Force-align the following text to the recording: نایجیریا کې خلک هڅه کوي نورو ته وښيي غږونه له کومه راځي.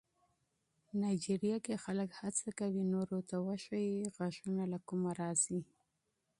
نایجیریا 1.01 1.57
کې 1.65 1.81
خلک 1.83 2.09
هڅه 2.21 2.49
کوي 2.59 2.81
نورو 2.93 3.19
ته 3.29 3.35
وښيي 3.45 3.95
غږونه 4.15 4.63
له 4.71 4.79
کومه 4.87 5.11
راځي. 5.21 5.59